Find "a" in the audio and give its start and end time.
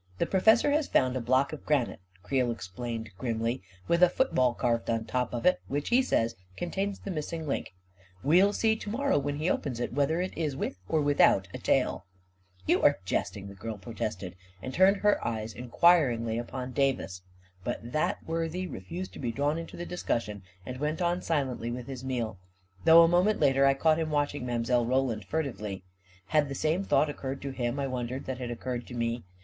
1.16-1.20, 4.02-4.08, 11.54-11.58, 23.04-23.06